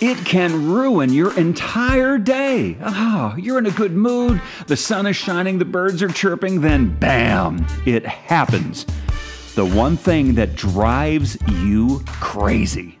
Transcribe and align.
it 0.00 0.24
can 0.24 0.70
ruin 0.70 1.12
your 1.12 1.36
entire 1.38 2.18
day. 2.18 2.76
Ah, 2.80 3.34
you're 3.36 3.58
in 3.58 3.66
a 3.66 3.70
good 3.70 3.92
mood, 3.92 4.40
the 4.66 4.76
sun 4.76 5.06
is 5.06 5.16
shining, 5.16 5.58
the 5.58 5.64
birds 5.64 6.02
are 6.02 6.08
chirping, 6.08 6.60
then 6.60 6.96
bam, 6.98 7.66
it 7.84 8.06
happens. 8.06 8.86
The 9.54 9.66
one 9.66 9.96
thing 9.96 10.34
that 10.34 10.54
drives 10.54 11.36
you 11.48 12.04
crazy. 12.06 12.98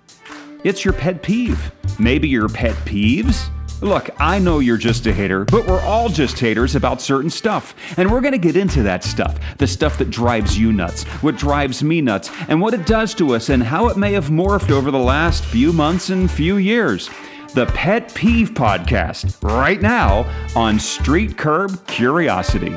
It's 0.64 0.84
your 0.84 0.94
pet 0.94 1.22
peeve. 1.22 1.70
Maybe 2.00 2.28
your 2.28 2.48
pet 2.48 2.74
peeves? 2.84 3.48
Look, 3.80 4.10
I 4.18 4.40
know 4.40 4.58
you're 4.58 4.76
just 4.76 5.06
a 5.06 5.12
hater, 5.12 5.44
but 5.44 5.64
we're 5.66 5.80
all 5.82 6.08
just 6.08 6.38
haters 6.40 6.74
about 6.74 7.00
certain 7.00 7.30
stuff. 7.30 7.76
And 7.96 8.10
we're 8.10 8.20
gonna 8.20 8.36
get 8.36 8.56
into 8.56 8.82
that 8.82 9.04
stuff 9.04 9.38
the 9.58 9.66
stuff 9.66 9.98
that 9.98 10.10
drives 10.10 10.58
you 10.58 10.72
nuts, 10.72 11.04
what 11.22 11.36
drives 11.36 11.82
me 11.82 12.00
nuts, 12.00 12.30
and 12.48 12.60
what 12.60 12.74
it 12.74 12.86
does 12.86 13.14
to 13.14 13.34
us, 13.34 13.50
and 13.50 13.62
how 13.62 13.88
it 13.88 13.96
may 13.96 14.12
have 14.12 14.30
morphed 14.30 14.70
over 14.70 14.90
the 14.90 14.98
last 14.98 15.44
few 15.44 15.72
months 15.72 16.10
and 16.10 16.30
few 16.30 16.56
years. 16.56 17.08
The 17.54 17.66
Pet 17.66 18.12
Peeve 18.14 18.50
Podcast, 18.50 19.42
right 19.42 19.80
now 19.80 20.26
on 20.54 20.78
Street 20.78 21.38
Curb 21.38 21.86
Curiosity. 21.86 22.76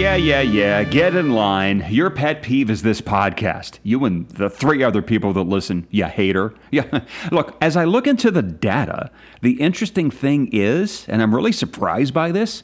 Yeah, 0.00 0.14
yeah, 0.14 0.40
yeah. 0.40 0.82
Get 0.82 1.14
in 1.14 1.32
line. 1.32 1.84
Your 1.90 2.08
pet 2.08 2.40
peeve 2.40 2.70
is 2.70 2.80
this 2.80 3.02
podcast. 3.02 3.80
You 3.82 4.06
and 4.06 4.26
the 4.30 4.48
three 4.48 4.82
other 4.82 5.02
people 5.02 5.34
that 5.34 5.42
listen, 5.42 5.86
you 5.90 6.06
hater. 6.06 6.54
Yeah. 6.70 7.02
Look, 7.30 7.54
as 7.60 7.76
I 7.76 7.84
look 7.84 8.06
into 8.06 8.30
the 8.30 8.40
data, 8.40 9.10
the 9.42 9.60
interesting 9.60 10.10
thing 10.10 10.48
is, 10.54 11.04
and 11.06 11.20
I'm 11.20 11.34
really 11.34 11.52
surprised 11.52 12.14
by 12.14 12.32
this, 12.32 12.62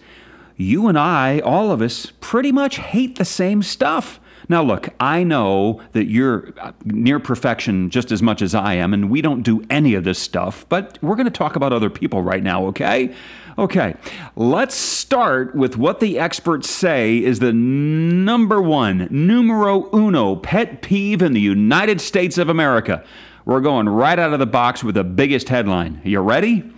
you 0.56 0.88
and 0.88 0.98
I, 0.98 1.40
all 1.40 1.70
of 1.70 1.82
us, 1.82 2.10
pretty 2.22 2.52
much 2.52 2.78
hate 2.78 3.18
the 3.18 3.26
same 3.26 3.62
stuff. 3.62 4.18
Now, 4.48 4.62
look, 4.62 4.88
I 5.00 5.24
know 5.24 5.82
that 5.92 6.06
you're 6.06 6.54
uh, 6.60 6.72
near 6.84 7.18
perfection 7.18 7.90
just 7.90 8.12
as 8.12 8.22
much 8.22 8.40
as 8.42 8.54
I 8.54 8.74
am, 8.74 8.94
and 8.94 9.10
we 9.10 9.20
don't 9.20 9.42
do 9.42 9.62
any 9.68 9.94
of 9.94 10.04
this 10.04 10.18
stuff, 10.18 10.64
but 10.68 10.98
we're 11.02 11.16
going 11.16 11.26
to 11.26 11.30
talk 11.30 11.56
about 11.56 11.72
other 11.72 11.90
people 11.90 12.22
right 12.22 12.42
now, 12.42 12.64
okay? 12.68 13.14
Okay, 13.58 13.94
let's 14.36 14.74
start 14.74 15.54
with 15.54 15.78
what 15.78 15.98
the 16.00 16.18
experts 16.18 16.68
say 16.68 17.16
is 17.16 17.38
the 17.38 17.54
number 17.54 18.60
one, 18.60 19.08
numero 19.10 19.88
uno 19.94 20.36
pet 20.36 20.82
peeve 20.82 21.22
in 21.22 21.32
the 21.32 21.40
United 21.40 22.02
States 22.02 22.36
of 22.36 22.50
America. 22.50 23.02
We're 23.46 23.62
going 23.62 23.88
right 23.88 24.18
out 24.18 24.34
of 24.34 24.40
the 24.40 24.46
box 24.46 24.84
with 24.84 24.96
the 24.96 25.04
biggest 25.04 25.48
headline. 25.48 26.02
You 26.04 26.20
ready? 26.20 26.70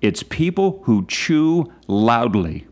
It's 0.00 0.22
people 0.22 0.80
who 0.84 1.04
chew 1.06 1.70
loudly. 1.86 2.66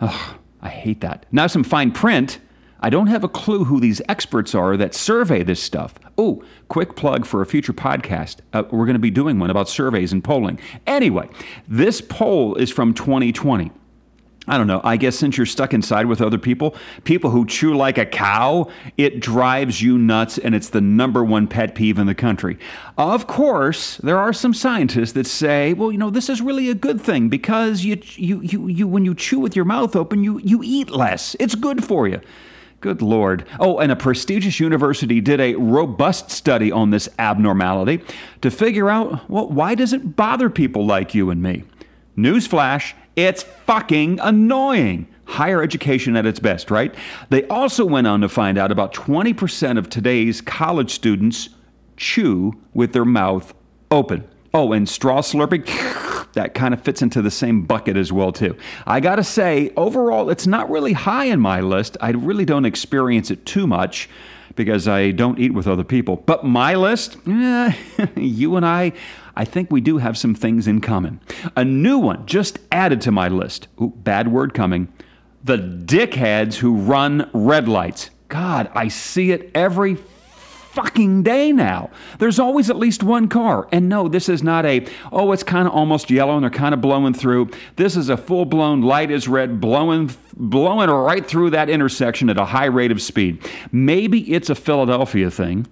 I 0.00 0.68
hate 0.68 1.00
that. 1.02 1.26
Now, 1.30 1.46
some 1.46 1.62
fine 1.62 1.92
print. 1.92 2.40
I 2.80 2.90
don't 2.90 3.06
have 3.06 3.22
a 3.22 3.28
clue 3.28 3.62
who 3.62 3.78
these 3.78 4.02
experts 4.08 4.52
are 4.52 4.76
that 4.78 4.94
survey 4.94 5.44
this 5.44 5.62
stuff. 5.62 5.94
Oh, 6.18 6.42
quick 6.68 6.94
plug 6.96 7.24
for 7.24 7.40
a 7.40 7.46
future 7.46 7.72
podcast. 7.72 8.38
Uh, 8.52 8.64
we're 8.70 8.86
going 8.86 8.94
to 8.94 9.00
be 9.00 9.10
doing 9.10 9.38
one 9.38 9.50
about 9.50 9.68
surveys 9.68 10.12
and 10.12 10.22
polling. 10.22 10.58
Anyway, 10.86 11.28
this 11.68 12.00
poll 12.00 12.54
is 12.56 12.70
from 12.70 12.92
2020. 12.94 13.70
I 14.48 14.58
don't 14.58 14.66
know. 14.66 14.80
I 14.82 14.96
guess 14.96 15.14
since 15.14 15.36
you're 15.36 15.46
stuck 15.46 15.72
inside 15.72 16.06
with 16.06 16.20
other 16.20 16.38
people, 16.38 16.74
people 17.04 17.30
who 17.30 17.46
chew 17.46 17.76
like 17.76 17.96
a 17.96 18.04
cow, 18.04 18.68
it 18.96 19.20
drives 19.20 19.80
you 19.80 19.96
nuts 19.96 20.36
and 20.36 20.52
it's 20.52 20.70
the 20.70 20.80
number 20.80 21.22
one 21.22 21.46
pet 21.46 21.76
peeve 21.76 21.96
in 21.96 22.08
the 22.08 22.14
country. 22.14 22.58
Of 22.98 23.28
course, 23.28 23.98
there 23.98 24.18
are 24.18 24.32
some 24.32 24.52
scientists 24.52 25.12
that 25.12 25.28
say, 25.28 25.74
well, 25.74 25.92
you 25.92 25.98
know, 25.98 26.10
this 26.10 26.28
is 26.28 26.42
really 26.42 26.68
a 26.70 26.74
good 26.74 27.00
thing 27.00 27.28
because 27.28 27.84
you, 27.84 28.02
you, 28.16 28.40
you, 28.40 28.66
you 28.66 28.88
when 28.88 29.04
you 29.04 29.14
chew 29.14 29.38
with 29.38 29.54
your 29.54 29.64
mouth 29.64 29.94
open, 29.94 30.24
you, 30.24 30.40
you 30.40 30.60
eat 30.64 30.90
less. 30.90 31.36
It's 31.38 31.54
good 31.54 31.84
for 31.84 32.08
you. 32.08 32.20
Good 32.82 33.00
Lord. 33.00 33.46
Oh, 33.60 33.78
and 33.78 33.92
a 33.92 33.96
prestigious 33.96 34.58
university 34.58 35.20
did 35.20 35.40
a 35.40 35.54
robust 35.54 36.32
study 36.32 36.72
on 36.72 36.90
this 36.90 37.08
abnormality 37.16 38.02
to 38.40 38.50
figure 38.50 38.90
out, 38.90 39.30
well, 39.30 39.48
why 39.48 39.76
does 39.76 39.92
it 39.92 40.16
bother 40.16 40.50
people 40.50 40.84
like 40.84 41.14
you 41.14 41.30
and 41.30 41.40
me? 41.40 41.62
Newsflash, 42.18 42.94
it's 43.14 43.44
fucking 43.44 44.18
annoying. 44.20 45.06
Higher 45.26 45.62
education 45.62 46.16
at 46.16 46.26
its 46.26 46.40
best, 46.40 46.72
right? 46.72 46.92
They 47.30 47.46
also 47.46 47.84
went 47.84 48.08
on 48.08 48.20
to 48.20 48.28
find 48.28 48.58
out 48.58 48.72
about 48.72 48.92
20% 48.92 49.78
of 49.78 49.88
today's 49.88 50.40
college 50.40 50.90
students 50.90 51.50
chew 51.96 52.52
with 52.74 52.92
their 52.92 53.04
mouth 53.04 53.54
open. 53.92 54.28
Oh, 54.54 54.72
and 54.72 54.88
straw 54.88 55.20
slurping 55.20 55.66
that 56.34 56.54
kind 56.54 56.74
of 56.74 56.82
fits 56.82 57.02
into 57.02 57.22
the 57.22 57.30
same 57.30 57.62
bucket 57.62 57.96
as 57.96 58.12
well 58.12 58.32
too. 58.32 58.56
I 58.86 59.00
got 59.00 59.16
to 59.16 59.24
say, 59.24 59.72
overall, 59.76 60.30
it's 60.30 60.46
not 60.46 60.70
really 60.70 60.92
high 60.92 61.26
in 61.26 61.40
my 61.40 61.60
list. 61.60 61.96
I 62.00 62.10
really 62.10 62.44
don't 62.44 62.64
experience 62.64 63.30
it 63.30 63.46
too 63.46 63.66
much 63.66 64.08
because 64.54 64.86
I 64.86 65.10
don't 65.12 65.38
eat 65.38 65.54
with 65.54 65.66
other 65.66 65.84
people. 65.84 66.16
But 66.16 66.44
my 66.44 66.74
list, 66.74 67.16
eh, 67.26 67.74
you 68.16 68.56
and 68.56 68.66
I, 68.66 68.92
I 69.34 69.44
think 69.44 69.70
we 69.70 69.80
do 69.80 69.98
have 69.98 70.18
some 70.18 70.34
things 70.34 70.66
in 70.66 70.80
common. 70.80 71.20
A 71.56 71.64
new 71.64 71.98
one 71.98 72.26
just 72.26 72.58
added 72.70 73.00
to 73.02 73.12
my 73.12 73.28
list. 73.28 73.68
Ooh, 73.80 73.92
bad 73.96 74.28
word 74.28 74.52
coming. 74.54 74.92
The 75.44 75.56
dickheads 75.56 76.56
who 76.56 76.76
run 76.76 77.30
red 77.32 77.68
lights. 77.68 78.10
God, 78.28 78.70
I 78.74 78.88
see 78.88 79.32
it 79.32 79.50
every 79.54 79.96
fucking 80.72 81.22
day 81.22 81.52
now. 81.52 81.90
There's 82.18 82.38
always 82.38 82.70
at 82.70 82.76
least 82.76 83.02
one 83.02 83.28
car. 83.28 83.68
And 83.70 83.88
no, 83.88 84.08
this 84.08 84.28
is 84.28 84.42
not 84.42 84.64
a, 84.64 84.86
oh, 85.12 85.32
it's 85.32 85.42
kind 85.42 85.68
of 85.68 85.74
almost 85.74 86.10
yellow 86.10 86.34
and 86.34 86.42
they're 86.42 86.50
kind 86.50 86.72
of 86.72 86.80
blowing 86.80 87.12
through. 87.12 87.50
This 87.76 87.96
is 87.96 88.08
a 88.08 88.16
full 88.16 88.46
blown 88.46 88.80
light 88.80 89.10
is 89.10 89.28
red, 89.28 89.60
blowing, 89.60 90.10
blowing 90.34 90.88
right 90.88 91.26
through 91.26 91.50
that 91.50 91.68
intersection 91.68 92.30
at 92.30 92.38
a 92.38 92.46
high 92.46 92.66
rate 92.66 92.90
of 92.90 93.02
speed. 93.02 93.46
Maybe 93.70 94.32
it's 94.32 94.48
a 94.48 94.54
Philadelphia 94.54 95.30
thing. 95.30 95.66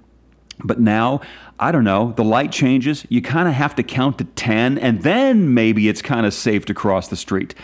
But 0.62 0.78
now, 0.78 1.22
I 1.58 1.72
don't 1.72 1.84
know, 1.84 2.12
the 2.12 2.24
light 2.24 2.52
changes. 2.52 3.06
You 3.08 3.22
kind 3.22 3.48
of 3.48 3.54
have 3.54 3.74
to 3.76 3.82
count 3.82 4.18
to 4.18 4.24
10, 4.24 4.76
and 4.76 5.02
then 5.02 5.54
maybe 5.54 5.88
it's 5.88 6.02
kind 6.02 6.26
of 6.26 6.34
safe 6.34 6.66
to 6.66 6.74
cross 6.74 7.08
the 7.08 7.16
street. 7.16 7.54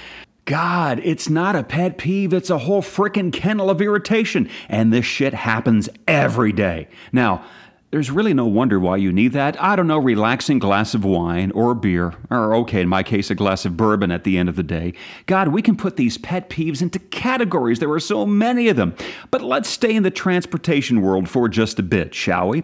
God, 0.46 1.00
it's 1.02 1.28
not 1.28 1.56
a 1.56 1.64
pet 1.64 1.98
peeve, 1.98 2.32
it's 2.32 2.50
a 2.50 2.58
whole 2.58 2.80
frickin' 2.80 3.32
kennel 3.32 3.68
of 3.68 3.82
irritation. 3.82 4.48
And 4.68 4.92
this 4.92 5.04
shit 5.04 5.34
happens 5.34 5.88
every 6.06 6.52
day. 6.52 6.86
Now, 7.12 7.44
there's 7.90 8.12
really 8.12 8.32
no 8.32 8.46
wonder 8.46 8.78
why 8.78 8.96
you 8.98 9.12
need 9.12 9.32
that. 9.32 9.60
I 9.60 9.74
don't 9.74 9.88
know, 9.88 9.98
relaxing 9.98 10.60
glass 10.60 10.94
of 10.94 11.04
wine 11.04 11.50
or 11.50 11.74
beer, 11.74 12.14
or 12.30 12.54
okay, 12.56 12.80
in 12.80 12.88
my 12.88 13.02
case, 13.02 13.28
a 13.28 13.34
glass 13.34 13.64
of 13.64 13.76
bourbon 13.76 14.12
at 14.12 14.22
the 14.22 14.38
end 14.38 14.48
of 14.48 14.54
the 14.54 14.62
day. 14.62 14.92
God, 15.26 15.48
we 15.48 15.62
can 15.62 15.76
put 15.76 15.96
these 15.96 16.16
pet 16.16 16.48
peeves 16.48 16.80
into 16.80 17.00
categories. 17.00 17.80
There 17.80 17.90
are 17.90 18.00
so 18.00 18.24
many 18.24 18.68
of 18.68 18.76
them. 18.76 18.94
But 19.32 19.42
let's 19.42 19.68
stay 19.68 19.96
in 19.96 20.04
the 20.04 20.10
transportation 20.12 21.02
world 21.02 21.28
for 21.28 21.48
just 21.48 21.80
a 21.80 21.82
bit, 21.82 22.14
shall 22.14 22.48
we? 22.48 22.62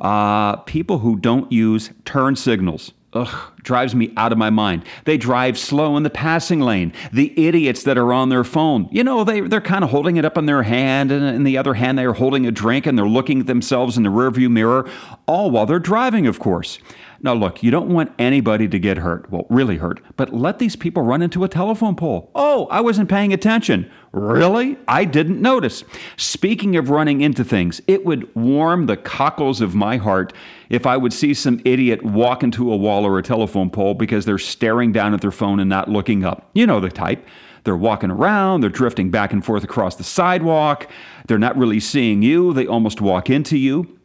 Uh, 0.00 0.56
people 0.56 1.00
who 1.00 1.16
don't 1.16 1.52
use 1.52 1.90
turn 2.06 2.34
signals. 2.34 2.92
Ugh, 3.12 3.52
drives 3.62 3.92
me 3.92 4.12
out 4.16 4.30
of 4.30 4.38
my 4.38 4.50
mind. 4.50 4.84
They 5.04 5.16
drive 5.16 5.58
slow 5.58 5.96
in 5.96 6.04
the 6.04 6.10
passing 6.10 6.60
lane. 6.60 6.92
The 7.12 7.34
idiots 7.46 7.82
that 7.82 7.98
are 7.98 8.12
on 8.12 8.28
their 8.28 8.44
phone, 8.44 8.88
you 8.92 9.02
know, 9.02 9.24
they, 9.24 9.40
they're 9.40 9.60
kind 9.60 9.82
of 9.82 9.90
holding 9.90 10.16
it 10.16 10.24
up 10.24 10.38
in 10.38 10.46
their 10.46 10.62
hand, 10.62 11.10
and 11.10 11.24
in 11.24 11.42
the 11.42 11.58
other 11.58 11.74
hand, 11.74 11.98
they're 11.98 12.12
holding 12.12 12.46
a 12.46 12.52
drink 12.52 12.86
and 12.86 12.96
they're 12.96 13.08
looking 13.08 13.40
at 13.40 13.46
themselves 13.48 13.96
in 13.96 14.04
the 14.04 14.10
rearview 14.10 14.48
mirror, 14.48 14.88
all 15.26 15.50
while 15.50 15.66
they're 15.66 15.80
driving, 15.80 16.28
of 16.28 16.38
course. 16.38 16.78
Now, 17.22 17.34
look, 17.34 17.62
you 17.62 17.70
don't 17.70 17.88
want 17.88 18.12
anybody 18.18 18.68
to 18.68 18.78
get 18.78 18.96
hurt, 18.96 19.30
well, 19.30 19.44
really 19.50 19.76
hurt, 19.76 20.00
but 20.16 20.32
let 20.32 20.60
these 20.60 20.76
people 20.76 21.02
run 21.02 21.20
into 21.20 21.42
a 21.42 21.48
telephone 21.48 21.96
pole. 21.96 22.30
Oh, 22.34 22.66
I 22.70 22.80
wasn't 22.80 23.10
paying 23.10 23.32
attention. 23.32 23.90
Really? 24.12 24.76
I 24.88 25.04
didn't 25.04 25.40
notice. 25.40 25.84
Speaking 26.16 26.74
of 26.74 26.90
running 26.90 27.20
into 27.20 27.44
things, 27.44 27.80
it 27.86 28.04
would 28.04 28.34
warm 28.34 28.86
the 28.86 28.96
cockles 28.96 29.60
of 29.60 29.76
my 29.76 29.98
heart 29.98 30.32
if 30.68 30.84
I 30.84 30.96
would 30.96 31.12
see 31.12 31.32
some 31.32 31.60
idiot 31.64 32.02
walk 32.02 32.42
into 32.42 32.72
a 32.72 32.76
wall 32.76 33.06
or 33.06 33.18
a 33.18 33.22
telephone 33.22 33.70
pole 33.70 33.94
because 33.94 34.24
they're 34.24 34.38
staring 34.38 34.90
down 34.90 35.14
at 35.14 35.20
their 35.20 35.30
phone 35.30 35.60
and 35.60 35.70
not 35.70 35.88
looking 35.88 36.24
up. 36.24 36.50
You 36.54 36.66
know 36.66 36.80
the 36.80 36.90
type. 36.90 37.24
They're 37.64 37.76
walking 37.76 38.10
around, 38.10 38.62
they're 38.62 38.70
drifting 38.70 39.10
back 39.10 39.32
and 39.32 39.44
forth 39.44 39.62
across 39.62 39.96
the 39.96 40.04
sidewalk, 40.04 40.90
they're 41.26 41.38
not 41.38 41.58
really 41.58 41.78
seeing 41.78 42.22
you, 42.22 42.54
they 42.54 42.66
almost 42.66 43.02
walk 43.02 43.28
into 43.28 43.58
you. 43.58 43.98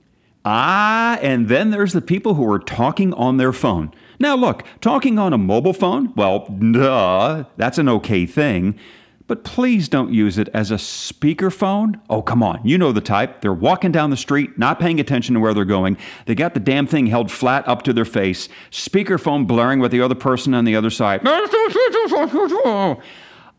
Ah, 0.44 1.18
and 1.22 1.48
then 1.48 1.72
there's 1.72 1.94
the 1.94 2.02
people 2.02 2.36
who 2.36 2.52
are 2.52 2.60
talking 2.60 3.14
on 3.14 3.38
their 3.38 3.54
phone. 3.54 3.92
Now, 4.20 4.36
look, 4.36 4.64
talking 4.82 5.18
on 5.18 5.34
a 5.34 5.38
mobile 5.38 5.74
phone, 5.74 6.14
well, 6.16 6.48
duh, 6.48 7.46
that's 7.58 7.78
an 7.78 7.90
okay 7.90 8.26
thing. 8.26 8.78
But 9.28 9.44
please 9.44 9.90
don't 9.90 10.14
use 10.14 10.38
it 10.38 10.50
as 10.54 10.70
a 10.70 10.76
speakerphone. 10.76 12.00
Oh, 12.10 12.22
come 12.22 12.44
on. 12.44 12.62
You 12.64 12.78
know 12.78 12.92
the 12.92 13.02
type. 13.02 13.42
They're 13.42 13.54
walking 13.54 13.92
down 13.92 14.12
the 14.12 14.18
street, 14.18 14.60
not 14.60 14.80
paying 14.80 15.00
attention 15.00 15.34
to 15.34 15.40
where 15.40 15.54
they're 15.54 15.66
going. 15.66 15.98
They 16.28 16.36
got 16.36 16.54
the 16.54 16.60
damn 16.60 16.86
thing 16.86 17.08
held 17.08 17.32
flat 17.32 17.68
up 17.68 17.82
to 17.84 17.94
their 17.94 18.06
face, 18.06 18.50
speakerphone 18.70 19.48
blaring 19.48 19.80
with 19.80 19.92
the 19.92 20.02
other 20.02 20.16
person 20.16 20.54
on 20.54 20.66
the 20.66 20.76
other 20.76 20.92
side. 20.92 21.24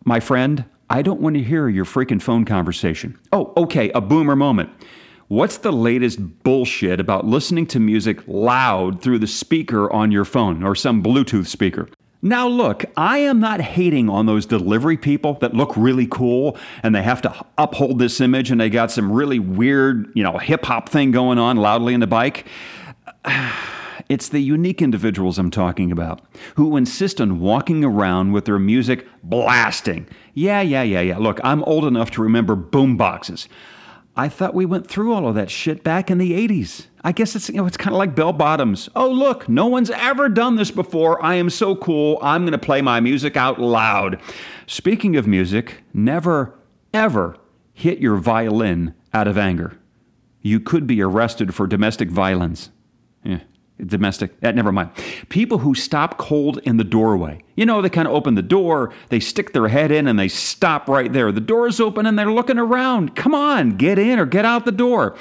My 0.05 0.21
friend, 0.21 0.65
I 0.89 1.03
don't 1.03 1.21
want 1.21 1.35
to 1.35 1.43
hear 1.43 1.69
your 1.69 1.85
freaking 1.85 2.23
phone 2.23 2.45
conversation. 2.45 3.19
Oh, 3.33 3.53
okay, 3.57 3.91
a 3.91 4.01
boomer 4.01 4.37
moment. 4.37 4.71
What's 5.27 5.57
the 5.59 5.73
latest 5.73 6.45
bullshit 6.45 7.01
about 7.01 7.27
listening 7.27 7.67
to 7.69 7.81
music 7.81 8.23
loud 8.29 9.03
through 9.03 9.19
the 9.19 9.27
speaker 9.27 9.93
on 9.93 10.13
your 10.13 10.25
phone 10.25 10.63
or 10.63 10.77
some 10.77 11.03
Bluetooth 11.03 11.47
speaker? 11.47 11.89
Now, 12.27 12.49
look, 12.49 12.85
I 12.97 13.19
am 13.19 13.39
not 13.39 13.61
hating 13.61 14.09
on 14.09 14.27
those 14.27 14.47
delivery 14.47 14.97
people 14.97 15.35
that 15.35 15.55
look 15.55 15.77
really 15.77 16.09
cool 16.09 16.59
and 16.83 16.93
they 16.93 17.03
have 17.03 17.23
to 17.23 17.33
uphold 17.57 18.01
this 18.01 18.21
image 18.21 18.51
and 18.51 18.61
they 18.61 18.69
got 18.69 18.91
some 18.91 19.13
really 19.13 19.39
weird, 19.39 20.11
you 20.13 20.25
know, 20.25 20.37
hip 20.37 20.65
hop 20.65 20.89
thing 20.89 21.13
going 21.13 21.39
on 21.39 21.57
loudly 21.57 21.95
in 21.95 22.01
the 22.01 22.07
bike. 22.07 22.47
It's 24.09 24.29
the 24.29 24.39
unique 24.39 24.83
individuals 24.83 25.37
I'm 25.37 25.51
talking 25.51 25.91
about 25.91 26.21
who 26.55 26.77
insist 26.77 27.21
on 27.21 27.41
walking 27.41 27.83
around 27.83 28.31
with 28.31 28.45
their 28.45 28.59
music 28.59 29.05
blasting. 29.25 30.07
Yeah, 30.33 30.61
yeah, 30.61 30.85
yeah, 30.85 31.01
yeah. 31.01 31.19
Look, 31.19 31.41
I'm 31.43 31.65
old 31.65 31.85
enough 31.85 32.13
to 32.13 32.23
remember 32.23 32.55
boom 32.55 32.97
boxes. 32.97 33.49
I 34.17 34.29
thought 34.29 34.55
we 34.55 34.65
went 34.65 34.87
through 34.87 35.13
all 35.13 35.27
of 35.27 35.35
that 35.35 35.51
shit 35.51 35.83
back 35.83 36.09
in 36.09 36.19
the 36.19 36.33
80s. 36.33 36.87
I 37.07 37.13
guess 37.13 37.37
it's 37.37 37.49
you 37.49 37.55
know 37.55 37.67
it's 37.67 37.77
kind 37.77 37.95
of 37.95 37.99
like 37.99 38.17
bell 38.17 38.33
bottoms. 38.33 38.89
Oh 38.97 39.09
look, 39.09 39.49
no 39.49 39.67
one's 39.67 39.91
ever 39.91 40.29
done 40.29 40.57
this 40.57 40.73
before. 40.73 41.25
I 41.25 41.37
am 41.37 41.51
so 41.51 41.77
cool. 41.77 42.19
I'm 42.21 42.43
going 42.43 42.51
to 42.51 42.59
play 42.59 42.83
my 42.83 42.99
music 42.99 43.37
out 43.37 43.61
loud. 43.61 44.21
Speaking 44.67 45.15
of 45.15 45.25
music, 45.25 45.85
never 45.95 46.59
ever 46.93 47.37
hit 47.73 48.01
your 48.01 48.17
violin 48.17 48.93
out 49.15 49.29
of 49.29 49.39
anger. 49.39 49.79
You 50.43 50.59
could 50.59 50.89
be 50.89 51.01
arrested 51.01 51.55
for 51.55 51.69
domestic 51.69 52.11
violence. 52.11 52.71
Yeah 53.23 53.39
domestic 53.85 54.33
eh, 54.43 54.51
never 54.53 54.73
mind 54.73 54.91
people 55.29 55.59
who 55.59 55.75
stop 55.75 56.17
cold 56.17 56.59
in 56.63 56.79
the 56.79 56.85
doorway 56.85 57.39
you 57.57 57.67
know 57.67 57.83
they 57.83 57.91
kind 57.91 58.09
of 58.09 58.15
open 58.15 58.35
the 58.35 58.41
door 58.41 58.91
they 59.11 59.21
stick 59.21 59.53
their 59.53 59.69
head 59.69 59.91
in 59.91 60.09
and 60.09 60.19
they 60.19 60.29
stop 60.29 60.89
right 60.89 61.13
there 61.13 61.31
the 61.31 61.43
door 61.43 61.67
is 61.67 61.79
open 61.79 62.07
and 62.07 62.19
they're 62.19 62.33
looking 62.33 62.59
around 62.59 63.15
come 63.15 63.35
on 63.35 63.71
get 63.71 63.99
in 63.99 64.19
or 64.19 64.25
get 64.25 64.47
out 64.47 64.65
the 64.65 64.73
door 64.73 65.15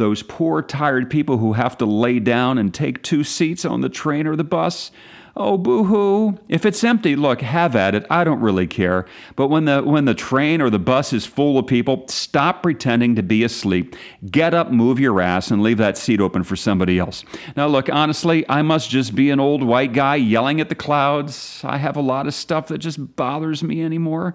those 0.00 0.24
poor 0.24 0.60
tired 0.62 1.08
people 1.08 1.38
who 1.38 1.52
have 1.52 1.78
to 1.78 1.86
lay 1.86 2.18
down 2.18 2.58
and 2.58 2.74
take 2.74 3.02
two 3.02 3.22
seats 3.22 3.64
on 3.64 3.80
the 3.80 3.88
train 3.88 4.26
or 4.26 4.34
the 4.34 4.42
bus 4.42 4.90
Oh, 5.36 5.56
boo 5.56 5.84
hoo. 5.84 6.38
If 6.48 6.66
it's 6.66 6.82
empty, 6.82 7.14
look, 7.14 7.40
have 7.40 7.76
at 7.76 7.94
it. 7.94 8.04
I 8.10 8.24
don't 8.24 8.40
really 8.40 8.66
care. 8.66 9.06
But 9.36 9.48
when 9.48 9.64
the, 9.64 9.82
when 9.82 10.04
the 10.04 10.14
train 10.14 10.60
or 10.60 10.70
the 10.70 10.78
bus 10.78 11.12
is 11.12 11.24
full 11.24 11.58
of 11.58 11.66
people, 11.66 12.04
stop 12.08 12.62
pretending 12.62 13.14
to 13.14 13.22
be 13.22 13.44
asleep. 13.44 13.94
Get 14.30 14.54
up, 14.54 14.70
move 14.70 14.98
your 14.98 15.20
ass, 15.20 15.50
and 15.50 15.62
leave 15.62 15.78
that 15.78 15.96
seat 15.96 16.20
open 16.20 16.42
for 16.42 16.56
somebody 16.56 16.98
else. 16.98 17.24
Now, 17.56 17.68
look, 17.68 17.88
honestly, 17.88 18.44
I 18.48 18.62
must 18.62 18.90
just 18.90 19.14
be 19.14 19.30
an 19.30 19.40
old 19.40 19.62
white 19.62 19.92
guy 19.92 20.16
yelling 20.16 20.60
at 20.60 20.68
the 20.68 20.74
clouds. 20.74 21.60
I 21.64 21.78
have 21.78 21.96
a 21.96 22.02
lot 22.02 22.26
of 22.26 22.34
stuff 22.34 22.68
that 22.68 22.78
just 22.78 23.16
bothers 23.16 23.62
me 23.62 23.82
anymore. 23.82 24.34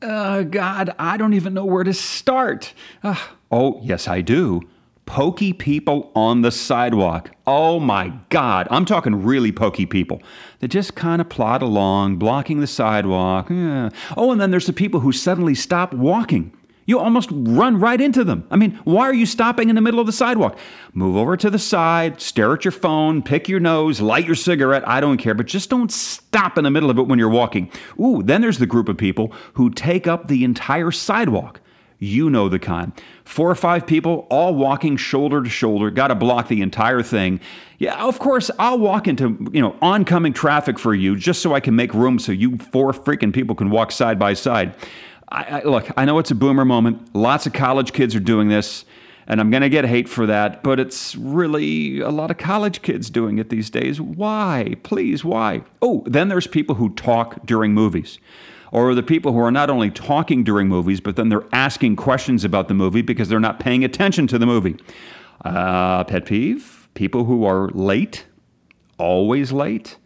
Uh, 0.00 0.42
God, 0.42 0.94
I 0.98 1.18
don't 1.18 1.34
even 1.34 1.52
know 1.52 1.66
where 1.66 1.84
to 1.84 1.92
start. 1.92 2.72
Uh, 3.02 3.22
oh, 3.50 3.78
yes, 3.82 4.08
I 4.08 4.22
do 4.22 4.62
pokey 5.10 5.52
people 5.52 6.12
on 6.14 6.42
the 6.42 6.52
sidewalk. 6.52 7.32
Oh 7.44 7.80
my 7.80 8.12
God, 8.28 8.68
I'm 8.70 8.84
talking 8.84 9.24
really 9.24 9.50
pokey 9.50 9.84
people 9.84 10.22
that 10.60 10.68
just 10.68 10.94
kind 10.94 11.20
of 11.20 11.28
plod 11.28 11.62
along, 11.62 12.18
blocking 12.18 12.60
the 12.60 12.68
sidewalk. 12.68 13.50
Yeah. 13.50 13.90
Oh, 14.16 14.30
and 14.30 14.40
then 14.40 14.52
there's 14.52 14.68
the 14.68 14.72
people 14.72 15.00
who 15.00 15.10
suddenly 15.10 15.56
stop 15.56 15.92
walking. 15.92 16.56
You 16.86 17.00
almost 17.00 17.28
run 17.32 17.80
right 17.80 18.00
into 18.00 18.22
them. 18.22 18.46
I 18.52 18.56
mean, 18.56 18.78
why 18.84 19.02
are 19.06 19.14
you 19.14 19.26
stopping 19.26 19.68
in 19.68 19.74
the 19.74 19.80
middle 19.80 19.98
of 19.98 20.06
the 20.06 20.12
sidewalk? 20.12 20.56
Move 20.94 21.16
over 21.16 21.36
to 21.36 21.50
the 21.50 21.58
side, 21.58 22.20
stare 22.20 22.54
at 22.54 22.64
your 22.64 22.70
phone, 22.70 23.20
pick 23.20 23.48
your 23.48 23.58
nose, 23.58 24.00
light 24.00 24.26
your 24.26 24.36
cigarette. 24.36 24.86
I 24.86 25.00
don't 25.00 25.18
care, 25.18 25.34
but 25.34 25.46
just 25.46 25.70
don't 25.70 25.90
stop 25.90 26.56
in 26.56 26.62
the 26.62 26.70
middle 26.70 26.88
of 26.88 26.98
it 26.98 27.08
when 27.08 27.18
you're 27.18 27.28
walking. 27.28 27.68
Ooh, 27.98 28.22
then 28.22 28.42
there's 28.42 28.58
the 28.58 28.66
group 28.66 28.88
of 28.88 28.96
people 28.96 29.32
who 29.54 29.70
take 29.70 30.06
up 30.06 30.28
the 30.28 30.44
entire 30.44 30.92
sidewalk. 30.92 31.60
You 32.02 32.30
know 32.30 32.48
the 32.48 32.58
kind. 32.58 32.92
Four 33.24 33.50
or 33.50 33.54
five 33.54 33.86
people 33.86 34.26
all 34.30 34.54
walking 34.54 34.96
shoulder 34.96 35.42
to 35.42 35.50
shoulder, 35.50 35.90
got 35.90 36.08
to 36.08 36.14
block 36.14 36.48
the 36.48 36.62
entire 36.62 37.02
thing. 37.02 37.40
Yeah, 37.78 38.02
of 38.02 38.18
course, 38.18 38.50
I'll 38.58 38.78
walk 38.78 39.06
into, 39.06 39.38
you 39.52 39.60
know, 39.60 39.76
oncoming 39.82 40.32
traffic 40.32 40.78
for 40.78 40.94
you 40.94 41.14
just 41.14 41.42
so 41.42 41.54
I 41.54 41.60
can 41.60 41.76
make 41.76 41.92
room 41.92 42.18
so 42.18 42.32
you 42.32 42.56
four 42.56 42.92
freaking 42.92 43.34
people 43.34 43.54
can 43.54 43.68
walk 43.68 43.92
side 43.92 44.18
by 44.18 44.32
side. 44.32 44.74
I, 45.28 45.60
I, 45.60 45.62
look, 45.62 45.90
I 45.94 46.06
know 46.06 46.18
it's 46.18 46.30
a 46.30 46.34
boomer 46.34 46.64
moment. 46.64 47.14
Lots 47.14 47.46
of 47.46 47.52
college 47.52 47.92
kids 47.92 48.16
are 48.16 48.20
doing 48.20 48.48
this, 48.48 48.86
and 49.26 49.40
I'm 49.40 49.50
going 49.50 49.62
to 49.62 49.68
get 49.68 49.84
hate 49.84 50.08
for 50.08 50.26
that, 50.26 50.62
but 50.62 50.80
it's 50.80 51.14
really 51.16 52.00
a 52.00 52.10
lot 52.10 52.30
of 52.30 52.38
college 52.38 52.82
kids 52.82 53.10
doing 53.10 53.38
it 53.38 53.50
these 53.50 53.70
days. 53.70 54.00
Why? 54.00 54.76
Please, 54.82 55.24
why? 55.24 55.62
Oh, 55.80 56.02
then 56.06 56.28
there's 56.28 56.46
people 56.46 56.76
who 56.76 56.90
talk 56.90 57.44
during 57.46 57.72
movies 57.72 58.18
or 58.72 58.94
the 58.94 59.02
people 59.02 59.32
who 59.32 59.38
are 59.40 59.50
not 59.50 59.70
only 59.70 59.90
talking 59.90 60.44
during 60.44 60.68
movies, 60.68 61.00
but 61.00 61.16
then 61.16 61.28
they're 61.28 61.46
asking 61.52 61.96
questions 61.96 62.44
about 62.44 62.68
the 62.68 62.74
movie 62.74 63.02
because 63.02 63.28
they're 63.28 63.40
not 63.40 63.60
paying 63.60 63.84
attention 63.84 64.26
to 64.28 64.38
the 64.38 64.46
movie. 64.46 64.76
Uh, 65.44 66.04
pet 66.04 66.26
peeve 66.26 66.88
people 66.94 67.24
who 67.24 67.44
are 67.44 67.68
late, 67.70 68.26
always 68.98 69.52
late, 69.52 69.96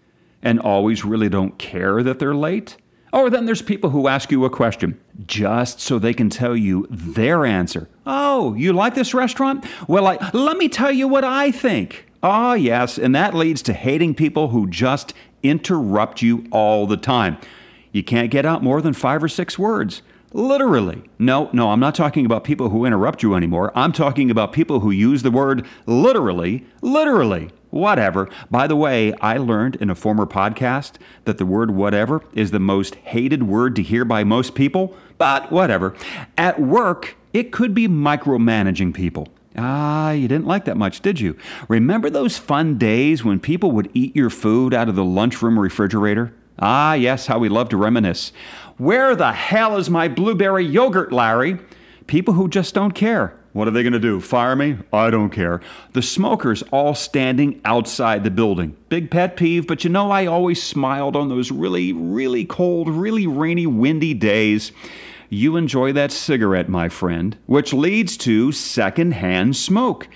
and 0.43 0.61
always 0.61 1.05
really 1.05 1.29
don't 1.29 1.59
care 1.59 2.03
that 2.03 2.19
they're 2.19 2.35
late. 2.35 2.77
Or 3.15 3.31
then 3.31 3.47
there's 3.47 3.63
people 3.63 3.91
who 3.91 4.09
ask 4.09 4.33
you 4.33 4.45
a 4.45 4.51
question 4.51 5.01
just 5.25 5.79
so 5.79 6.01
they 6.01 6.13
can 6.13 6.31
tell 6.31 6.57
you 6.57 6.89
their 6.91 7.47
answer. 7.47 7.89
Oh, 8.05 8.55
you 8.55 8.73
like 8.73 8.97
this 8.97 9.15
restaurant? 9.15 9.65
Well, 9.87 10.09
I, 10.09 10.31
let 10.33 10.57
me 10.57 10.69
tell 10.69 10.91
you 10.91 11.07
what 11.07 11.23
I 11.23 11.53
think. 11.53 12.07
Ah, 12.25 12.51
oh, 12.51 12.55
yes, 12.55 12.99
and 12.99 13.15
that 13.15 13.33
leads 13.33 13.63
to 13.63 13.73
hating 13.73 14.17
people 14.17 14.49
who 14.49 14.67
just 14.67 15.15
interrupt 15.45 16.23
you 16.23 16.45
all 16.51 16.89
the 16.89 16.97
time. 16.97 17.39
You 17.93 18.03
can't 18.03 18.33
get 18.33 18.45
out 18.45 18.65
more 18.65 18.83
than 18.83 18.95
five 18.95 19.23
or 19.23 19.29
six 19.29 19.57
words. 19.57 20.03
Literally. 20.33 21.05
No, 21.17 21.51
no, 21.53 21.71
I'm 21.71 21.79
not 21.79 21.95
talking 21.95 22.27
about 22.27 22.43
people 22.43 22.71
who 22.71 22.85
interrupt 22.85 23.23
you 23.23 23.37
anymore. 23.37 23.71
I'm 23.77 23.93
talking 23.93 24.29
about 24.29 24.53
people 24.53 24.81
who 24.81 24.91
use 24.91 25.23
the 25.23 25.31
word 25.31 25.65
literally, 25.87 26.67
literally. 26.83 27.51
Whatever. 27.75 28.29
By 28.53 28.69
the 28.69 28.76
way, 28.76 29.12
I 29.15 29.37
learned 29.37 29.75
in 29.76 29.91
a 29.91 29.97
former 29.97 30.26
podcast 30.26 30.93
that 31.25 31.38
the 31.38 31.44
word 31.44 31.73
whatever 31.73 32.23
is 32.32 32.53
the 32.53 32.61
most 32.61 32.94
hated 32.94 33.43
word 33.43 33.75
to 33.75 33.82
hear 33.82 34.05
by 34.05 34.23
most 34.23 34.55
people, 34.55 34.97
but 35.19 35.50
whatever. 35.50 35.93
At 36.38 36.61
work, 36.61 37.17
it 37.32 37.50
could 37.50 37.75
be 37.75 37.88
micromanaging 37.88 38.94
people. 38.94 39.26
Ah, 39.59 40.12
you 40.12 40.29
didn't 40.29 40.47
like 40.47 40.67
that 40.67 40.76
much, 40.76 41.00
did 41.00 41.19
you? 41.19 41.37
Remember 41.67 42.09
those 42.09 42.38
fun 42.38 42.79
days 42.79 43.25
when 43.25 43.41
people 43.41 43.73
would 43.73 43.91
eat 43.93 44.15
your 44.15 44.31
food 44.31 44.73
out 44.73 44.88
of 44.88 44.94
the 44.94 45.05
lunchroom 45.05 45.59
refrigerator? 45.59 46.32
Ah, 46.61 46.94
yes, 46.94 47.27
how 47.27 47.41
we 47.41 47.49
love 47.49 47.70
to 47.70 47.77
reminisce. 47.77 48.32
Where 48.77 49.17
the 49.17 49.32
hell 49.32 49.77
is 49.79 49.91
my 49.91 50.06
blueberry 50.06 50.65
yogurt, 50.65 51.11
Larry? 51.11 51.59
People 52.06 52.35
who 52.35 52.49
just 52.49 52.73
don't 52.73 52.94
care. 52.94 53.37
What 53.55 53.69
are 53.69 53.71
they 53.71 53.85
going 53.85 53.93
to 53.93 54.01
do? 54.01 54.21
Fire 54.21 54.56
me? 54.56 54.79
I 54.93 55.11
don't 55.11 55.31
care. 55.31 55.61
The 55.93 56.03
smokers 56.03 56.65
all 56.73 56.93
standing 56.93 57.61
outside 57.65 58.25
the 58.25 58.31
building. 58.33 58.77
Big 58.89 59.12
pet 59.12 59.37
peeve, 59.37 59.69
but 59.69 59.85
you 59.85 59.91
know, 59.91 60.11
I 60.11 60.27
always 60.27 60.61
smiled 60.61 61.15
on 61.15 61.29
those 61.29 61.53
really, 61.53 61.93
really 61.93 62.45
cold, 62.45 62.89
really 62.89 63.29
rainy, 63.29 63.69
windy 63.69 64.12
days. 64.12 64.73
You 65.29 65.56
enjoy 65.56 65.93
that 65.93 66.11
cigarette, 66.11 66.69
my 66.69 66.89
friend, 66.89 67.39
which 67.47 67.73
leads 67.73 68.17
to 68.19 68.51
secondhand 68.51 69.55
smoke. 69.55 70.09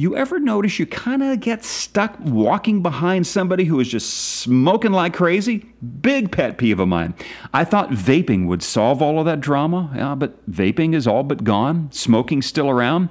You 0.00 0.14
ever 0.14 0.38
notice 0.38 0.78
you 0.78 0.86
kind 0.86 1.24
of 1.24 1.40
get 1.40 1.64
stuck 1.64 2.16
walking 2.20 2.82
behind 2.82 3.26
somebody 3.26 3.64
who 3.64 3.80
is 3.80 3.88
just 3.88 4.08
smoking 4.38 4.92
like 4.92 5.12
crazy? 5.12 5.66
Big 6.00 6.30
pet 6.30 6.56
peeve 6.56 6.78
of 6.78 6.86
mine. 6.86 7.16
I 7.52 7.64
thought 7.64 7.90
vaping 7.90 8.46
would 8.46 8.62
solve 8.62 9.02
all 9.02 9.18
of 9.18 9.26
that 9.26 9.40
drama, 9.40 9.90
yeah, 9.96 10.14
but 10.14 10.48
vaping 10.48 10.94
is 10.94 11.08
all 11.08 11.24
but 11.24 11.42
gone. 11.42 11.90
Smoking's 11.90 12.46
still 12.46 12.70
around. 12.70 13.08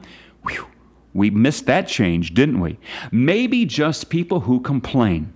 Whew. 0.47 0.65
We 1.13 1.29
missed 1.29 1.65
that 1.65 1.89
change, 1.89 2.33
didn't 2.33 2.61
we? 2.61 2.79
Maybe 3.11 3.65
just 3.65 4.09
people 4.09 4.39
who 4.39 4.61
complain. 4.61 5.33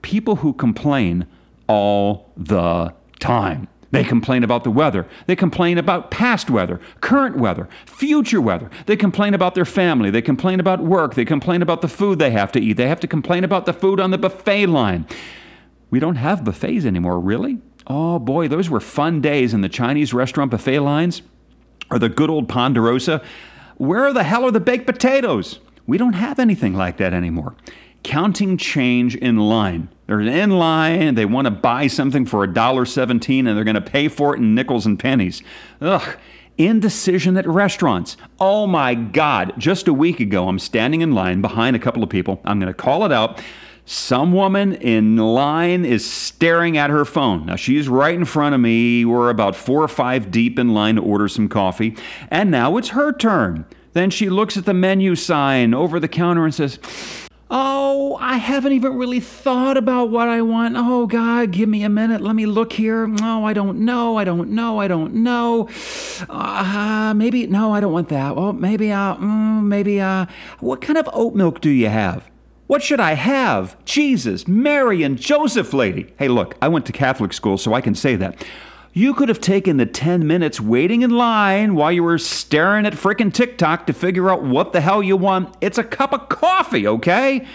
People 0.00 0.36
who 0.36 0.54
complain 0.54 1.26
all 1.66 2.32
the 2.34 2.94
time. 3.20 3.68
They 3.90 4.04
complain 4.04 4.44
about 4.44 4.64
the 4.64 4.70
weather. 4.70 5.06
They 5.26 5.36
complain 5.36 5.78
about 5.78 6.10
past 6.10 6.50
weather, 6.50 6.78
current 7.00 7.38
weather, 7.38 7.68
future 7.86 8.40
weather. 8.40 8.70
They 8.86 8.96
complain 8.96 9.32
about 9.32 9.54
their 9.54 9.64
family. 9.64 10.10
They 10.10 10.20
complain 10.20 10.60
about 10.60 10.80
work. 10.80 11.14
They 11.14 11.24
complain 11.24 11.62
about 11.62 11.80
the 11.80 11.88
food 11.88 12.18
they 12.18 12.30
have 12.32 12.52
to 12.52 12.60
eat. 12.60 12.74
They 12.74 12.88
have 12.88 13.00
to 13.00 13.06
complain 13.06 13.44
about 13.44 13.64
the 13.64 13.72
food 13.72 13.98
on 13.98 14.10
the 14.10 14.18
buffet 14.18 14.66
line. 14.66 15.06
We 15.90 16.00
don't 16.00 16.16
have 16.16 16.44
buffets 16.44 16.84
anymore, 16.84 17.18
really? 17.18 17.58
Oh 17.86 18.18
boy, 18.18 18.48
those 18.48 18.68
were 18.68 18.80
fun 18.80 19.22
days 19.22 19.54
in 19.54 19.62
the 19.62 19.68
Chinese 19.70 20.12
restaurant 20.12 20.50
buffet 20.50 20.80
lines 20.80 21.22
or 21.90 21.98
the 21.98 22.10
good 22.10 22.28
old 22.28 22.46
Ponderosa. 22.46 23.22
Where 23.78 24.12
the 24.12 24.24
hell 24.24 24.44
are 24.44 24.50
the 24.50 24.60
baked 24.60 24.84
potatoes? 24.84 25.60
We 25.86 25.96
don't 25.96 26.12
have 26.12 26.38
anything 26.38 26.74
like 26.74 26.98
that 26.98 27.14
anymore 27.14 27.54
counting 28.02 28.56
change 28.56 29.14
in 29.16 29.36
line. 29.36 29.88
They're 30.06 30.20
in 30.20 30.50
line, 30.50 31.14
they 31.14 31.26
want 31.26 31.44
to 31.46 31.50
buy 31.50 31.86
something 31.86 32.24
for 32.24 32.46
$1.17 32.46 33.38
and 33.40 33.48
they're 33.48 33.64
going 33.64 33.74
to 33.74 33.80
pay 33.80 34.08
for 34.08 34.34
it 34.34 34.38
in 34.38 34.54
nickels 34.54 34.86
and 34.86 34.98
pennies. 34.98 35.42
Ugh. 35.80 36.16
Indecision 36.56 37.36
at 37.36 37.46
restaurants. 37.46 38.16
Oh 38.40 38.66
my 38.66 38.94
God. 38.94 39.52
Just 39.58 39.86
a 39.86 39.92
week 39.92 40.18
ago, 40.18 40.48
I'm 40.48 40.58
standing 40.58 41.02
in 41.02 41.12
line 41.12 41.40
behind 41.40 41.76
a 41.76 41.78
couple 41.78 42.02
of 42.02 42.08
people. 42.08 42.40
I'm 42.44 42.58
going 42.58 42.72
to 42.72 42.74
call 42.74 43.04
it 43.04 43.12
out. 43.12 43.40
Some 43.84 44.32
woman 44.32 44.74
in 44.74 45.16
line 45.16 45.84
is 45.86 46.10
staring 46.10 46.76
at 46.76 46.90
her 46.90 47.06
phone. 47.06 47.46
Now, 47.46 47.56
she's 47.56 47.88
right 47.88 48.14
in 48.14 48.26
front 48.26 48.54
of 48.54 48.60
me. 48.60 49.04
We're 49.06 49.30
about 49.30 49.56
four 49.56 49.82
or 49.82 49.88
five 49.88 50.30
deep 50.30 50.58
in 50.58 50.74
line 50.74 50.96
to 50.96 51.02
order 51.02 51.26
some 51.26 51.48
coffee. 51.48 51.96
And 52.30 52.50
now 52.50 52.76
it's 52.76 52.88
her 52.88 53.12
turn. 53.12 53.64
Then 53.94 54.10
she 54.10 54.28
looks 54.28 54.56
at 54.58 54.66
the 54.66 54.74
menu 54.74 55.14
sign 55.14 55.72
over 55.72 55.98
the 55.98 56.08
counter 56.08 56.44
and 56.44 56.54
says, 56.54 56.78
Oh, 57.50 58.18
I 58.20 58.36
haven't 58.36 58.72
even 58.72 58.98
really 58.98 59.20
thought 59.20 59.78
about 59.78 60.10
what 60.10 60.28
I 60.28 60.42
want. 60.42 60.74
Oh, 60.76 61.06
God, 61.06 61.50
give 61.50 61.68
me 61.68 61.82
a 61.82 61.88
minute. 61.88 62.20
Let 62.20 62.34
me 62.36 62.44
look 62.44 62.74
here. 62.74 63.06
No, 63.06 63.46
I 63.46 63.54
don't 63.54 63.80
know. 63.80 64.18
I 64.18 64.24
don't 64.24 64.50
know. 64.50 64.80
I 64.80 64.86
don't 64.86 65.14
know. 65.14 65.68
Uh, 66.28 67.14
maybe, 67.16 67.46
no, 67.46 67.72
I 67.72 67.80
don't 67.80 67.92
want 67.92 68.10
that. 68.10 68.36
Well, 68.36 68.52
maybe, 68.52 68.92
uh, 68.92 69.16
maybe, 69.16 69.98
uh, 69.98 70.26
what 70.60 70.82
kind 70.82 70.98
of 70.98 71.08
oat 71.14 71.34
milk 71.34 71.62
do 71.62 71.70
you 71.70 71.88
have? 71.88 72.30
What 72.66 72.82
should 72.82 73.00
I 73.00 73.14
have? 73.14 73.82
Jesus, 73.86 74.46
Mary, 74.46 75.02
and 75.02 75.18
Joseph, 75.18 75.72
lady. 75.72 76.12
Hey, 76.18 76.28
look, 76.28 76.54
I 76.60 76.68
went 76.68 76.84
to 76.84 76.92
Catholic 76.92 77.32
school, 77.32 77.56
so 77.56 77.72
I 77.72 77.80
can 77.80 77.94
say 77.94 78.14
that. 78.16 78.44
You 78.92 79.14
could 79.14 79.28
have 79.28 79.40
taken 79.40 79.76
the 79.76 79.86
10 79.86 80.26
minutes 80.26 80.60
waiting 80.60 81.02
in 81.02 81.10
line 81.10 81.74
while 81.74 81.92
you 81.92 82.02
were 82.02 82.18
staring 82.18 82.86
at 82.86 82.94
frickin' 82.94 83.32
TikTok 83.32 83.86
to 83.86 83.92
figure 83.92 84.30
out 84.30 84.42
what 84.42 84.72
the 84.72 84.80
hell 84.80 85.02
you 85.02 85.16
want. 85.16 85.56
It's 85.60 85.78
a 85.78 85.84
cup 85.84 86.12
of 86.12 86.28
coffee, 86.28 86.86
okay? 86.86 87.46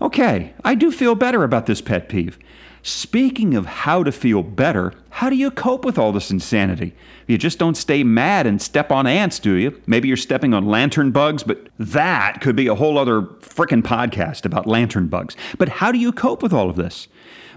Okay, 0.00 0.52
I 0.64 0.74
do 0.74 0.90
feel 0.90 1.14
better 1.14 1.44
about 1.44 1.66
this 1.66 1.80
pet 1.80 2.08
peeve. 2.08 2.38
Speaking 2.82 3.54
of 3.54 3.64
how 3.64 4.02
to 4.02 4.10
feel 4.10 4.42
better, 4.42 4.92
how 5.10 5.30
do 5.30 5.36
you 5.36 5.50
cope 5.50 5.84
with 5.84 5.98
all 5.98 6.12
this 6.12 6.32
insanity? 6.32 6.94
You 7.28 7.38
just 7.38 7.58
don't 7.58 7.76
stay 7.76 8.02
mad 8.02 8.46
and 8.46 8.60
step 8.60 8.90
on 8.90 9.06
ants, 9.06 9.38
do 9.38 9.54
you? 9.54 9.80
Maybe 9.86 10.08
you're 10.08 10.16
stepping 10.16 10.52
on 10.52 10.66
lantern 10.66 11.12
bugs, 11.12 11.44
but 11.44 11.68
that 11.78 12.40
could 12.40 12.56
be 12.56 12.66
a 12.66 12.74
whole 12.74 12.98
other 12.98 13.22
frickin' 13.22 13.82
podcast 13.82 14.44
about 14.44 14.66
lantern 14.66 15.06
bugs. 15.06 15.36
But 15.58 15.68
how 15.68 15.92
do 15.92 15.98
you 15.98 16.12
cope 16.12 16.42
with 16.42 16.52
all 16.52 16.68
of 16.68 16.76
this? 16.76 17.06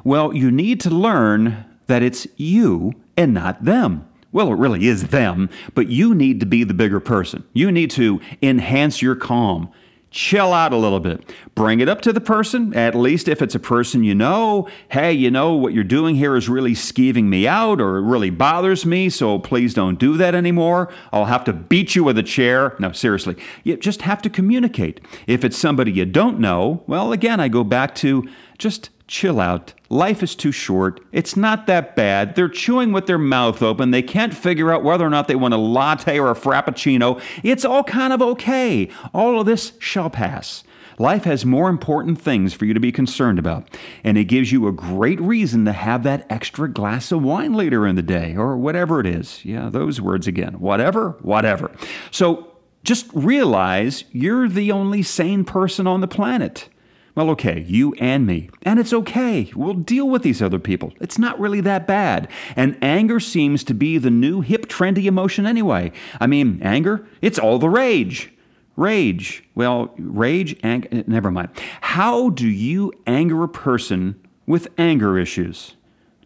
Well, 0.03 0.33
you 0.33 0.51
need 0.51 0.79
to 0.81 0.91
learn 0.91 1.65
that 1.87 2.03
it's 2.03 2.27
you 2.37 2.93
and 3.17 3.33
not 3.33 3.63
them. 3.63 4.07
Well, 4.31 4.51
it 4.51 4.57
really 4.57 4.87
is 4.87 5.03
them, 5.07 5.49
but 5.75 5.87
you 5.87 6.13
need 6.13 6.41
to 6.41 6.45
be 6.45 6.65
the 6.65 6.73
bigger 6.73 6.99
person. 6.99 7.45
You 7.53 7.71
need 7.71 7.89
to 7.91 8.19
enhance 8.41 9.01
your 9.01 9.15
calm. 9.15 9.71
Chill 10.11 10.53
out 10.53 10.71
a 10.71 10.77
little 10.77 11.01
bit. 11.01 11.33
Bring 11.55 11.81
it 11.81 11.89
up 11.89 11.99
to 12.01 12.13
the 12.13 12.21
person, 12.21 12.73
at 12.73 12.95
least 12.95 13.27
if 13.27 13.41
it's 13.41 13.55
a 13.55 13.59
person 13.59 14.03
you 14.05 14.15
know. 14.15 14.67
Hey, 14.89 15.11
you 15.11 15.29
know, 15.29 15.53
what 15.53 15.73
you're 15.73 15.83
doing 15.83 16.15
here 16.15 16.37
is 16.37 16.47
really 16.47 16.73
skeeving 16.73 17.25
me 17.25 17.47
out 17.47 17.81
or 17.81 17.97
it 17.97 18.01
really 18.01 18.29
bothers 18.29 18.85
me, 18.85 19.09
so 19.09 19.39
please 19.39 19.73
don't 19.73 19.99
do 19.99 20.15
that 20.15 20.33
anymore. 20.33 20.89
I'll 21.11 21.25
have 21.25 21.43
to 21.45 21.53
beat 21.53 21.95
you 21.95 22.03
with 22.05 22.17
a 22.17 22.23
chair. 22.23 22.77
No, 22.79 22.93
seriously. 22.93 23.35
You 23.63 23.75
just 23.75 24.03
have 24.03 24.21
to 24.21 24.29
communicate. 24.29 25.01
If 25.27 25.43
it's 25.43 25.57
somebody 25.57 25.91
you 25.91 26.05
don't 26.05 26.39
know, 26.39 26.83
well, 26.87 27.11
again, 27.11 27.41
I 27.41 27.49
go 27.49 27.65
back 27.65 27.93
to 27.95 28.25
just 28.57 28.89
chill 29.07 29.39
out. 29.39 29.73
Life 29.89 30.23
is 30.23 30.35
too 30.35 30.51
short. 30.51 30.99
It's 31.11 31.37
not 31.37 31.67
that 31.67 31.95
bad. 31.95 32.35
They're 32.35 32.49
chewing 32.49 32.91
with 32.91 33.05
their 33.05 33.17
mouth 33.17 33.61
open. 33.61 33.91
They 33.91 34.01
can't 34.01 34.33
figure 34.33 34.71
out 34.71 34.83
whether 34.83 35.05
or 35.05 35.09
not 35.09 35.27
they 35.27 35.35
want 35.35 35.53
a 35.53 35.57
latte 35.57 36.19
or 36.19 36.31
a 36.31 36.35
frappuccino. 36.35 37.21
It's 37.43 37.65
all 37.65 37.83
kind 37.83 38.13
of 38.13 38.21
okay. 38.21 38.89
All 39.13 39.39
of 39.39 39.45
this 39.45 39.73
shall 39.79 40.09
pass. 40.09 40.63
Life 40.97 41.25
has 41.25 41.45
more 41.45 41.67
important 41.69 42.21
things 42.21 42.53
for 42.53 42.65
you 42.65 42.73
to 42.73 42.79
be 42.79 42.91
concerned 42.91 43.37
about, 43.37 43.67
and 44.03 44.17
it 44.17 44.25
gives 44.25 44.53
you 44.53 44.65
a 44.65 44.71
great 44.71 45.19
reason 45.19 45.65
to 45.65 45.73
have 45.73 46.03
that 46.03 46.25
extra 46.29 46.71
glass 46.71 47.11
of 47.11 47.21
wine 47.21 47.53
later 47.53 47.85
in 47.85 47.97
the 47.97 48.01
day, 48.01 48.33
or 48.35 48.55
whatever 48.55 49.01
it 49.01 49.05
is. 49.05 49.43
Yeah, 49.43 49.67
those 49.69 49.99
words 49.99 50.25
again. 50.25 50.53
Whatever, 50.53 51.17
whatever. 51.21 51.69
So 52.11 52.55
just 52.83 53.07
realize 53.13 54.05
you're 54.11 54.47
the 54.47 54.71
only 54.71 55.01
sane 55.01 55.43
person 55.43 55.85
on 55.85 55.99
the 55.99 56.07
planet. 56.07 56.69
Well, 57.15 57.29
okay, 57.31 57.63
you 57.65 57.93
and 57.93 58.27
me. 58.27 58.49
And 58.63 58.77
it's 58.77 58.91
okay. 58.91 59.49
We'll 59.55 59.73
deal 59.73 60.09
with 60.09 60.21
these 60.21 60.41
other 60.41 60.59
people. 60.59 60.93
It's 60.99 61.17
not 61.17 61.39
really 61.39 61.61
that 61.61 61.87
bad. 61.87 62.27
And 62.57 62.77
anger 62.81 63.21
seems 63.21 63.63
to 63.65 63.73
be 63.73 63.97
the 63.97 64.11
new 64.11 64.41
hip, 64.41 64.67
trendy 64.67 65.05
emotion 65.05 65.45
anyway. 65.45 65.93
I 66.19 66.27
mean, 66.27 66.59
anger, 66.61 67.07
it's 67.21 67.39
all 67.39 67.57
the 67.57 67.69
rage. 67.69 68.33
Rage. 68.75 69.45
Well, 69.55 69.93
rage, 69.97 70.57
anger, 70.61 71.05
never 71.07 71.31
mind. 71.31 71.49
How 71.79 72.31
do 72.31 72.47
you 72.47 72.91
anger 73.07 73.43
a 73.43 73.47
person 73.47 74.19
with 74.45 74.67
anger 74.77 75.17
issues? 75.17 75.75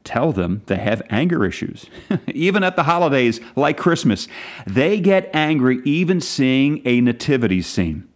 Tell 0.03 0.31
them 0.31 0.63
they 0.65 0.77
have 0.77 1.03
anger 1.11 1.45
issues. 1.45 1.85
even 2.27 2.63
at 2.63 2.75
the 2.75 2.83
holidays, 2.83 3.39
like 3.55 3.77
Christmas, 3.77 4.27
they 4.65 4.99
get 4.99 5.29
angry 5.35 5.81
even 5.85 6.19
seeing 6.19 6.81
a 6.83 6.99
nativity 6.99 7.61
scene. 7.61 8.07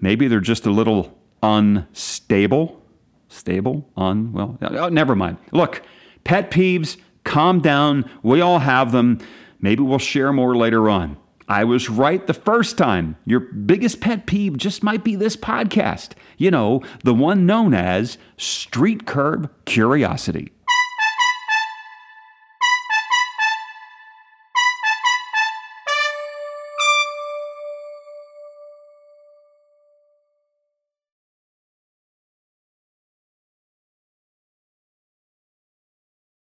Maybe 0.00 0.26
they're 0.26 0.40
just 0.40 0.64
a 0.64 0.70
little 0.70 1.18
unstable. 1.44 2.80
Stable? 3.28 3.90
Un? 3.96 4.32
Well, 4.32 4.58
oh, 4.62 4.88
never 4.88 5.14
mind. 5.14 5.38
Look, 5.52 5.82
pet 6.24 6.50
peeves, 6.50 6.96
calm 7.24 7.60
down. 7.60 8.08
We 8.22 8.40
all 8.40 8.60
have 8.60 8.92
them. 8.92 9.18
Maybe 9.60 9.82
we'll 9.82 9.98
share 9.98 10.32
more 10.32 10.56
later 10.56 10.88
on. 10.88 11.16
I 11.46 11.64
was 11.64 11.90
right 11.90 12.26
the 12.26 12.32
first 12.32 12.78
time. 12.78 13.16
Your 13.26 13.40
biggest 13.40 14.00
pet 14.00 14.24
peeve 14.26 14.56
just 14.56 14.82
might 14.82 15.04
be 15.04 15.14
this 15.14 15.36
podcast. 15.36 16.12
You 16.38 16.50
know, 16.50 16.82
the 17.02 17.12
one 17.12 17.44
known 17.44 17.74
as 17.74 18.16
street 18.38 19.06
curb 19.06 19.50
curiosity. 19.66 20.53